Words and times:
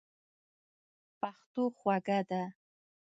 پښتو 1.19 1.63
خوږه 1.77 2.19
ده. 2.29 2.41